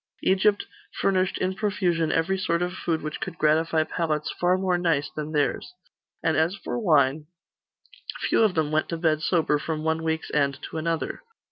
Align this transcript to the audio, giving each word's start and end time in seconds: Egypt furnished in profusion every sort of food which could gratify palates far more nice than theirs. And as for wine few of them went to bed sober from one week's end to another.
Egypt 0.23 0.65
furnished 0.99 1.37
in 1.37 1.53
profusion 1.53 2.11
every 2.11 2.35
sort 2.35 2.63
of 2.63 2.73
food 2.73 3.03
which 3.03 3.19
could 3.21 3.37
gratify 3.37 3.83
palates 3.83 4.31
far 4.31 4.57
more 4.57 4.75
nice 4.75 5.11
than 5.11 5.31
theirs. 5.31 5.75
And 6.23 6.35
as 6.35 6.55
for 6.55 6.79
wine 6.79 7.27
few 8.21 8.41
of 8.41 8.55
them 8.55 8.71
went 8.71 8.89
to 8.89 8.97
bed 8.97 9.21
sober 9.21 9.59
from 9.59 9.83
one 9.83 10.01
week's 10.01 10.31
end 10.31 10.57
to 10.71 10.77
another. 10.79 11.21